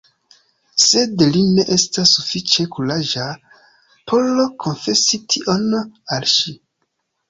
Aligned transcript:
Sed 0.83 1.21
li 1.35 1.43
ne 1.57 1.65
estas 1.75 2.15
sufiĉe 2.17 2.67
kuraĝa 2.77 3.29
por 4.09 4.35
konfesi 4.67 5.25
tion 5.31 5.83
al 5.83 6.31
ŝi. 6.39 6.61